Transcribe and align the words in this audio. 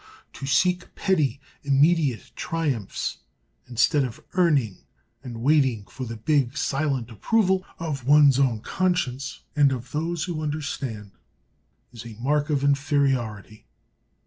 To 0.33 0.47
seek 0.47 0.95
petty, 0.95 1.39
immediate 1.61 2.31
triumphs 2.35 3.19
instead 3.67 4.03
of 4.03 4.19
earning 4.33 4.79
and 5.23 5.43
waiting 5.43 5.85
for 5.85 6.07
the 6.07 6.17
big, 6.17 6.57
silent 6.57 7.11
approval 7.11 7.63
of 7.77 8.07
one's 8.07 8.39
own 8.39 8.61
conscience 8.61 9.41
and 9.55 9.71
of 9.71 9.91
those 9.91 10.23
who 10.23 10.41
understand, 10.41 11.11
is 11.93 12.03
a 12.03 12.17
mark 12.19 12.49
of 12.49 12.63
inferiority. 12.63 13.67